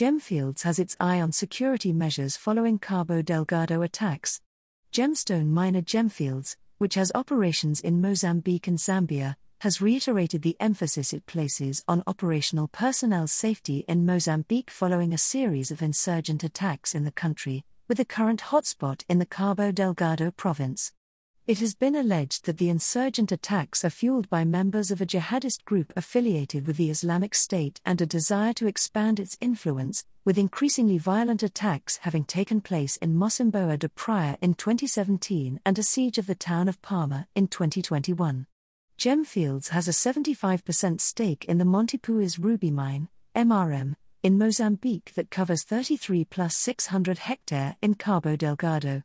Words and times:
Gemfields 0.00 0.62
has 0.62 0.78
its 0.78 0.96
eye 0.98 1.20
on 1.20 1.30
security 1.30 1.92
measures 1.92 2.34
following 2.34 2.78
Cabo 2.78 3.20
Delgado 3.20 3.82
attacks. 3.82 4.40
Gemstone 4.94 5.48
miner 5.48 5.82
Gemfields, 5.82 6.56
which 6.78 6.94
has 6.94 7.12
operations 7.14 7.82
in 7.82 8.00
Mozambique 8.00 8.66
and 8.66 8.78
Zambia, 8.78 9.36
has 9.58 9.82
reiterated 9.82 10.40
the 10.40 10.56
emphasis 10.58 11.12
it 11.12 11.26
places 11.26 11.84
on 11.86 12.02
operational 12.06 12.66
personnel 12.68 13.26
safety 13.26 13.84
in 13.88 14.06
Mozambique 14.06 14.70
following 14.70 15.12
a 15.12 15.18
series 15.18 15.70
of 15.70 15.82
insurgent 15.82 16.42
attacks 16.42 16.94
in 16.94 17.04
the 17.04 17.12
country, 17.12 17.66
with 17.86 18.00
a 18.00 18.06
current 18.06 18.44
hotspot 18.44 19.04
in 19.06 19.18
the 19.18 19.26
Cabo 19.26 19.70
Delgado 19.70 20.30
province. 20.30 20.92
It 21.50 21.58
has 21.58 21.74
been 21.74 21.96
alleged 21.96 22.46
that 22.46 22.58
the 22.58 22.68
insurgent 22.68 23.32
attacks 23.32 23.84
are 23.84 23.90
fueled 23.90 24.30
by 24.30 24.44
members 24.44 24.92
of 24.92 25.00
a 25.00 25.04
jihadist 25.04 25.64
group 25.64 25.92
affiliated 25.96 26.64
with 26.64 26.76
the 26.76 26.90
Islamic 26.90 27.34
State 27.34 27.80
and 27.84 28.00
a 28.00 28.06
desire 28.06 28.52
to 28.52 28.68
expand 28.68 29.18
its 29.18 29.36
influence, 29.40 30.04
with 30.24 30.38
increasingly 30.38 30.96
violent 30.96 31.42
attacks 31.42 31.96
having 32.02 32.22
taken 32.22 32.60
place 32.60 32.98
in 32.98 33.16
Mocimboa 33.16 33.80
de 33.80 33.88
Praia 33.88 34.38
in 34.40 34.54
2017 34.54 35.58
and 35.66 35.76
a 35.76 35.82
siege 35.82 36.18
of 36.18 36.28
the 36.28 36.36
town 36.36 36.68
of 36.68 36.80
Palma 36.82 37.26
in 37.34 37.48
2021. 37.48 38.46
Gemfields 38.96 39.70
has 39.70 39.88
a 39.88 39.90
75% 39.90 41.00
stake 41.00 41.44
in 41.46 41.58
the 41.58 41.64
Montepuez 41.64 42.38
Ruby 42.38 42.70
Mine, 42.70 43.08
MRM, 43.34 43.96
in 44.22 44.38
Mozambique 44.38 45.14
that 45.16 45.32
covers 45.32 45.64
33 45.64 46.26
plus 46.26 46.56
600 46.56 47.18
hectare 47.18 47.74
in 47.82 47.94
Cabo 47.94 48.36
Delgado. 48.36 49.02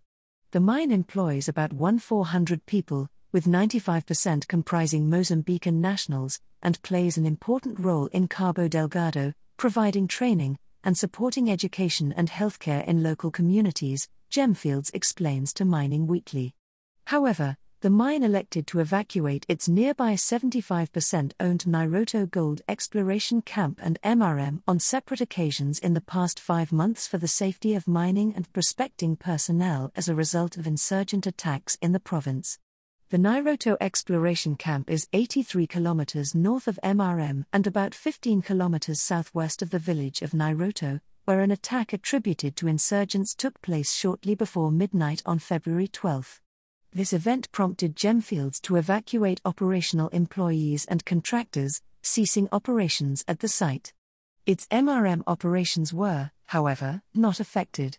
The 0.55 0.61
mine 0.61 0.89
employs 0.89 1.49
about 1.49 1.73
1,400 1.73 2.65
people, 2.65 3.09
with 3.33 3.43
95% 3.45 4.47
comprising 4.47 5.09
Mozambican 5.09 5.81
nationals, 5.81 6.39
and 6.61 6.81
plays 6.81 7.17
an 7.17 7.25
important 7.25 7.77
role 7.77 8.05
in 8.13 8.29
Cabo 8.29 8.69
Delgado, 8.69 9.33
providing 9.57 10.07
training 10.07 10.57
and 10.85 10.97
supporting 10.97 11.51
education 11.51 12.13
and 12.13 12.29
healthcare 12.29 12.87
in 12.87 13.03
local 13.03 13.31
communities, 13.31 14.07
Gemfields 14.31 14.91
explains 14.93 15.51
to 15.55 15.65
Mining 15.65 16.07
Weekly. 16.07 16.55
However, 17.07 17.57
the 17.81 17.89
mine 17.89 18.23
elected 18.23 18.65
to 18.67 18.79
evacuate 18.79 19.45
its 19.47 19.67
nearby 19.67 20.13
75% 20.13 21.33
owned 21.39 21.65
Nairoto 21.65 22.29
Gold 22.29 22.61
Exploration 22.67 23.41
Camp 23.41 23.79
and 23.83 23.99
MRM 24.01 24.61
on 24.67 24.79
separate 24.79 25.21
occasions 25.21 25.79
in 25.79 25.93
the 25.93 26.01
past 26.01 26.39
five 26.39 26.71
months 26.71 27.07
for 27.07 27.17
the 27.17 27.27
safety 27.27 27.75
of 27.75 27.87
mining 27.87 28.33
and 28.35 28.51
prospecting 28.53 29.15
personnel 29.15 29.91
as 29.95 30.07
a 30.07 30.15
result 30.15 30.57
of 30.57 30.65
insurgent 30.65 31.27
attacks 31.27 31.77
in 31.81 31.91
the 31.91 31.99
province. 31.99 32.59
The 33.09 33.17
Nairoto 33.17 33.77
Exploration 33.79 34.55
Camp 34.55 34.89
is 34.89 35.07
83 35.13 35.67
kilometers 35.67 36.33
north 36.33 36.67
of 36.67 36.79
MRM 36.83 37.45
and 37.53 37.67
about 37.67 37.93
15 37.93 38.41
kilometers 38.41 39.01
southwest 39.01 39.61
of 39.61 39.69
the 39.69 39.79
village 39.79 40.21
of 40.21 40.31
Nairoto, 40.31 41.01
where 41.25 41.41
an 41.41 41.51
attack 41.51 41.93
attributed 41.93 42.55
to 42.55 42.67
insurgents 42.67 43.35
took 43.35 43.61
place 43.61 43.93
shortly 43.93 44.33
before 44.33 44.71
midnight 44.71 45.21
on 45.25 45.39
February 45.39 45.87
12. 45.87 46.41
This 46.95 47.11
event 47.11 47.51
prompted 47.51 47.97
Gemfields 47.97 48.61
to 48.61 48.77
evacuate 48.77 49.41
operational 49.43 50.07
employees 50.13 50.85
and 50.85 51.03
contractors, 51.03 51.81
ceasing 52.01 52.47
operations 52.53 53.25
at 53.27 53.39
the 53.39 53.49
site. 53.49 53.91
Its 54.45 54.65
MRM 54.67 55.21
operations 55.27 55.93
were, 55.93 56.31
however, 56.45 57.01
not 57.13 57.41
affected. 57.41 57.97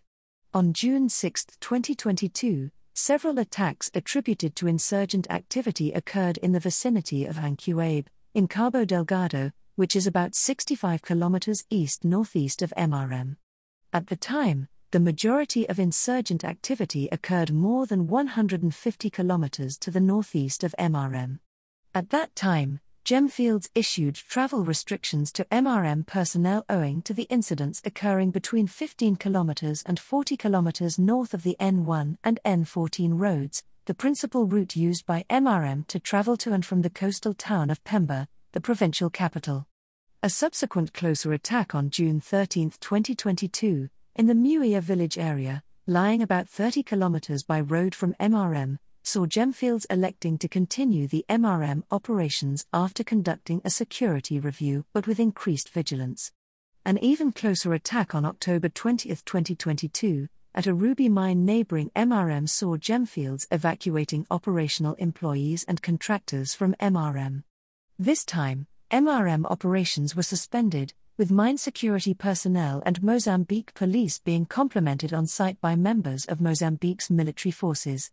On 0.51 0.73
June 0.73 1.09
6, 1.09 1.45
2022, 1.59 2.71
several 2.95 3.37
attacks 3.37 3.91
attributed 3.93 4.55
to 4.55 4.65
insurgent 4.65 5.29
activity 5.29 5.91
occurred 5.91 6.37
in 6.39 6.53
the 6.53 6.59
vicinity 6.59 7.23
of 7.25 7.35
Ancuabe, 7.35 8.07
in 8.33 8.47
Cabo 8.47 8.83
Delgado, 8.83 9.51
which 9.75 9.95
is 9.95 10.07
about 10.07 10.33
65 10.33 11.03
kilometers 11.03 11.65
east 11.69 12.03
northeast 12.03 12.63
of 12.63 12.73
MRM. 12.75 13.35
At 13.93 14.07
the 14.07 14.15
time, 14.15 14.69
the 14.91 14.99
majority 15.01 15.67
of 15.67 15.79
insurgent 15.79 16.45
activity 16.45 17.09
occurred 17.11 17.51
more 17.51 17.85
than 17.85 18.07
150 18.07 19.09
kilometers 19.09 19.77
to 19.77 19.91
the 19.91 19.99
northeast 19.99 20.63
of 20.63 20.73
MRM. 20.79 21.39
At 21.93 22.09
that 22.11 22.33
time, 22.35 22.79
Gemfields 23.03 23.69
issued 23.75 24.15
travel 24.15 24.63
restrictions 24.63 25.31
to 25.33 25.45
MRM 25.45 26.05
personnel 26.05 26.63
owing 26.69 27.01
to 27.01 27.13
the 27.13 27.23
incidents 27.23 27.81
occurring 27.83 28.31
between 28.31 28.67
15 28.67 29.17
kilometers 29.17 29.83
and 29.85 29.99
40 29.99 30.37
kilometers 30.37 30.97
north 30.97 31.33
of 31.33 31.43
the 31.43 31.57
N1 31.59 32.17
and 32.23 32.39
N14 32.45 33.11
roads, 33.19 33.63
the 33.85 33.93
principal 33.93 34.45
route 34.45 34.75
used 34.77 35.05
by 35.05 35.25
MRM 35.29 35.85
to 35.87 35.99
travel 35.99 36.37
to 36.37 36.53
and 36.53 36.65
from 36.65 36.81
the 36.81 36.89
coastal 36.89 37.33
town 37.33 37.69
of 37.69 37.83
Pemba, 37.83 38.27
the 38.53 38.61
provincial 38.61 39.09
capital. 39.09 39.67
A 40.23 40.29
subsequent 40.29 40.93
closer 40.93 41.31
attack 41.31 41.75
on 41.75 41.89
June 41.89 42.19
13, 42.19 42.71
2022, 42.81 43.89
in 44.17 44.25
the 44.25 44.33
Muia 44.33 44.81
village 44.81 45.19
area, 45.19 45.61
lying 45.85 46.23
about 46.23 46.49
30 46.49 46.81
kilometers 46.81 47.43
by 47.43 47.61
road 47.61 47.93
from 47.93 48.15
MRM, 48.19 48.79
saw 49.03 49.27
Gemfields 49.27 49.85
electing 49.91 50.39
to 50.39 50.47
continue 50.47 51.07
the 51.07 51.23
MRM 51.29 51.83
operations 51.91 52.65
after 52.73 53.03
conducting 53.03 53.61
a 53.63 53.69
security 53.69 54.39
review 54.39 54.85
but 54.91 55.05
with 55.05 55.19
increased 55.19 55.69
vigilance. 55.69 56.31
An 56.83 56.97
even 56.97 57.31
closer 57.31 57.75
attack 57.75 58.15
on 58.15 58.25
October 58.25 58.69
20, 58.69 59.09
2022, 59.09 60.27
at 60.55 60.65
a 60.65 60.73
ruby 60.73 61.09
mine 61.09 61.45
neighboring 61.45 61.91
MRM 61.95 62.49
saw 62.49 62.75
Gemfields 62.75 63.45
evacuating 63.51 64.25
operational 64.31 64.95
employees 64.95 65.63
and 65.67 65.79
contractors 65.83 66.55
from 66.55 66.73
MRM. 66.81 67.43
This 67.99 68.25
time, 68.25 68.65
MRM 68.89 69.45
operations 69.45 70.15
were 70.15 70.23
suspended, 70.23 70.95
with 71.17 71.31
mine 71.31 71.57
security 71.57 72.13
personnel 72.13 72.83
and 72.85 73.01
Mozambique 73.01 73.73
police 73.73 74.19
being 74.19 74.45
complemented 74.45 75.13
on 75.13 75.25
site 75.25 75.59
by 75.59 75.75
members 75.75 76.25
of 76.25 76.39
Mozambique's 76.39 77.09
military 77.09 77.51
forces. 77.51 78.11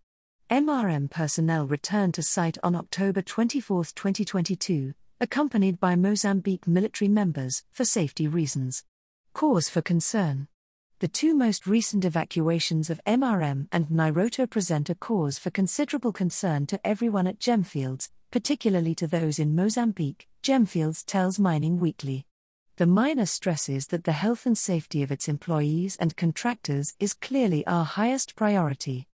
MRM 0.48 1.10
personnel 1.10 1.66
returned 1.66 2.14
to 2.14 2.22
site 2.22 2.56
on 2.62 2.74
October 2.74 3.20
24, 3.20 3.84
2022, 3.84 4.94
accompanied 5.20 5.78
by 5.78 5.96
Mozambique 5.96 6.66
military 6.66 7.08
members, 7.08 7.62
for 7.70 7.84
safety 7.84 8.26
reasons. 8.26 8.84
Cause 9.34 9.68
for 9.68 9.82
concern. 9.82 10.48
The 11.00 11.08
two 11.08 11.34
most 11.34 11.66
recent 11.66 12.06
evacuations 12.06 12.88
of 12.88 13.02
MRM 13.06 13.68
and 13.70 13.88
Nairoto 13.88 14.48
present 14.48 14.88
a 14.88 14.94
cause 14.94 15.38
for 15.38 15.50
considerable 15.50 16.12
concern 16.12 16.64
to 16.68 16.80
everyone 16.86 17.26
at 17.26 17.38
Gemfields, 17.38 18.08
particularly 18.30 18.94
to 18.94 19.06
those 19.06 19.38
in 19.38 19.54
Mozambique, 19.54 20.26
Gemfields 20.42 21.04
tells 21.04 21.38
Mining 21.38 21.78
Weekly. 21.78 22.24
The 22.76 22.86
miner 22.86 23.24
stresses 23.24 23.86
that 23.88 24.02
the 24.02 24.10
health 24.10 24.46
and 24.46 24.58
safety 24.58 25.04
of 25.04 25.12
its 25.12 25.28
employees 25.28 25.96
and 26.00 26.16
contractors 26.16 26.92
is 26.98 27.14
clearly 27.14 27.64
our 27.68 27.84
highest 27.84 28.34
priority. 28.34 29.06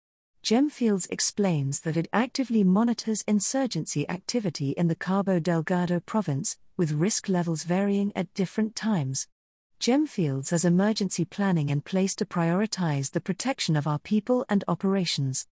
Gemfields 0.42 1.06
explains 1.10 1.80
that 1.80 1.98
it 1.98 2.08
actively 2.10 2.64
monitors 2.64 3.22
insurgency 3.28 4.08
activity 4.08 4.70
in 4.70 4.88
the 4.88 4.94
Cabo 4.94 5.38
Delgado 5.40 6.00
province, 6.00 6.56
with 6.78 6.92
risk 6.92 7.28
levels 7.28 7.64
varying 7.64 8.12
at 8.16 8.32
different 8.32 8.74
times. 8.74 9.28
Gemfields 9.78 10.48
has 10.52 10.64
emergency 10.64 11.26
planning 11.26 11.68
in 11.68 11.82
place 11.82 12.14
to 12.14 12.24
prioritize 12.24 13.10
the 13.10 13.20
protection 13.20 13.76
of 13.76 13.86
our 13.86 13.98
people 13.98 14.46
and 14.48 14.64
operations. 14.68 15.46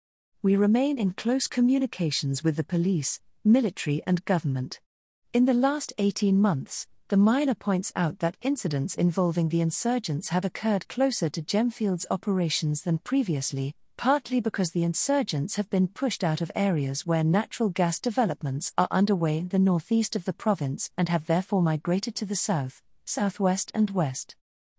We 0.43 0.57
remain 0.57 0.99
in 0.99 1.13
close 1.13 1.47
communications 1.47 2.45
with 2.45 2.57
the 2.57 2.65
police, 2.65 3.23
military, 3.43 4.03
and 4.07 4.23
government. 4.27 4.81
In 5.33 5.47
the 5.47 5.55
last 5.55 5.95
18 5.97 6.39
months, 6.39 6.87
the 7.15 7.19
miner 7.19 7.55
points 7.55 7.93
out 7.95 8.19
that 8.19 8.37
incidents 8.43 8.97
involving 8.97 9.49
the 9.49 9.61
insurgents 9.61 10.31
have 10.31 10.45
occurred 10.45 10.89
closer 10.89 11.29
to 11.29 11.41
Gemfield's 11.41 12.05
operations 12.11 12.83
than 12.83 12.99
previously, 12.99 13.73
partly 13.97 14.41
because 14.41 14.73
the 14.73 14.83
insurgents 14.83 15.55
have 15.55 15.71
been 15.71 15.87
pushed 15.87 16.25
out 16.25 16.41
of 16.41 16.51
areas 16.57 17.07
where 17.07 17.23
natural 17.23 17.69
gas 17.69 18.01
developments 18.01 18.73
are 18.77 18.89
underway 18.91 19.39
in 19.39 19.49
the 19.51 19.61
northeast 19.61 20.17
of 20.17 20.25
the 20.25 20.33
province 20.33 20.91
and 20.99 21.09
have 21.09 21.27
therefore 21.27 21.63
migrated 21.63 22.17
to 22.17 22.27
the 22.27 22.35
south, 22.35 22.83
southwest, 23.05 23.71
and 23.75 23.91
west. 23.91 24.35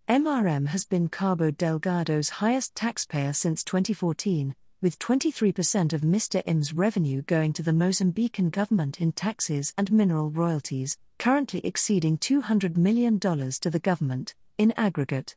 MRM 0.09 0.67
has 0.67 0.84
been 0.84 1.07
Cabo 1.07 1.52
Delgado's 1.52 2.43
highest 2.43 2.76
taxpayer 2.76 3.31
since 3.31 3.64
2014, 3.64 4.58
with 4.82 5.00
23% 5.00 5.94
of 5.94 6.02
MRM's 6.02 6.74
revenue 6.74 7.22
going 7.22 7.54
to 7.54 7.64
the 7.64 7.72
Mozambican 7.72 8.52
government 8.52 9.00
in 9.00 9.12
taxes 9.12 9.74
and 9.78 9.92
mineral 9.92 10.30
royalties, 10.30 10.98
currently 11.18 11.62
exceeding 11.66 12.18
$200 12.18 12.78
million 12.78 13.20
to 13.20 13.70
the 13.70 13.80
government, 13.80 14.36
in 14.58 14.74
aggregate. 14.78 15.36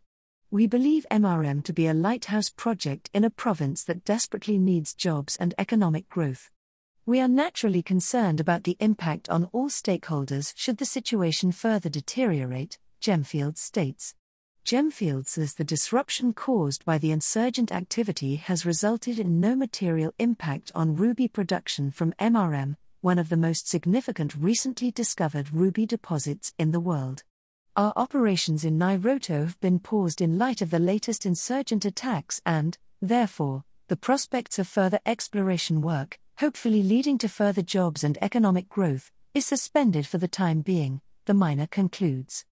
We 0.51 0.67
believe 0.67 1.07
MRM 1.11 1.63
to 1.65 1.73
be 1.73 1.87
a 1.87 1.95
lighthouse 1.95 2.51
project 2.51 3.11
in 3.13 3.25
a 3.25 3.31
province 3.31 3.85
that 3.85 4.05
desperately 4.05 4.59
needs 4.59 4.95
jobs 4.95 5.37
and 5.37 5.55
economic 5.59 6.09
growth. 6.09 6.51
We 7.05 7.21
are 7.21 7.29
naturally 7.29 7.83
concerned 7.83 8.41
about 8.41 8.65
the 8.65 8.77
impact 8.81 9.29
on 9.29 9.49
all 9.53 9.69
stakeholders 9.69 10.53
should 10.57 10.79
the 10.79 10.85
situation 10.85 11.53
further 11.53 11.89
deteriorate, 11.89 12.79
Gemfield 13.01 13.57
states. 13.57 14.15
Gemfield 14.69 15.27
says 15.27 15.55
the 15.55 15.65
disruption 15.65 16.35
caused 16.35 16.85
by 16.85 16.99
the 16.99 17.11
insurgent 17.11 17.73
activity 17.73 18.37
has 18.37 18.67
resulted 18.67 19.19
in 19.19 19.41
no 19.41 19.57
material 19.57 20.13
impact 20.19 20.71
on 20.75 20.95
ruby 20.95 21.27
production 21.27 21.91
from 21.91 22.13
MRM, 22.21 22.77
one 23.01 23.19
of 23.19 23.31
the 23.31 23.39
most 23.39 23.67
significant 23.67 24.35
recently 24.35 24.91
discovered 24.91 25.55
ruby 25.55 25.87
deposits 25.87 26.53
in 26.59 26.73
the 26.73 26.81
world. 26.81 27.25
Our 27.77 27.95
operations 27.97 28.63
in 28.63 28.79
Nairoto 28.79 29.47
have 29.47 29.59
been 29.61 29.79
paused 29.79 30.21
in 30.21 30.37
light 30.37 30.61
of 30.61 30.69
the 30.69 30.79
latest 30.79 31.25
insurgent 31.25 31.87
attacks 31.87 32.43
and, 32.45 32.77
therefore, 33.01 33.65
the 33.87 33.97
prospects 33.97 34.59
of 34.59 34.69
further 34.69 35.01
exploration 35.07 35.81
work, 35.81 36.19
hopefully 36.41 36.83
leading 36.83 37.17
to 37.17 37.29
further 37.31 37.63
jobs 37.63 38.05
and 38.05 38.19
economic 38.21 38.69
growth, 38.69 39.11
is 39.33 39.47
suspended 39.47 40.07
for 40.07 40.19
the 40.19 40.29
time 40.29 40.61
being, 40.61 41.01
the 41.25 41.33
miner 41.33 41.67
concludes. 41.67 42.45